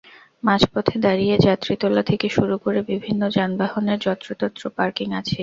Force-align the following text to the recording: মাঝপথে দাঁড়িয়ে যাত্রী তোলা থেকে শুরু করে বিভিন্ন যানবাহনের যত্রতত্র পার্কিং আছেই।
মাঝপথে 0.43 0.95
দাঁড়িয়ে 0.99 1.35
যাত্রী 1.39 1.73
তোলা 1.81 2.03
থেকে 2.03 2.27
শুরু 2.29 2.55
করে 2.57 2.79
বিভিন্ন 2.91 3.21
যানবাহনের 3.35 3.99
যত্রতত্র 4.05 4.63
পার্কিং 4.77 5.07
আছেই। 5.19 5.39